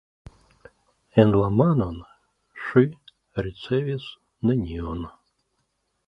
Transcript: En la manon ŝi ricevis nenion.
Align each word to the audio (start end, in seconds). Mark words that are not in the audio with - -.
En 1.23 1.33
la 1.41 1.49
manon 1.57 1.99
ŝi 2.67 2.83
ricevis 3.47 4.07
nenion. 4.51 5.05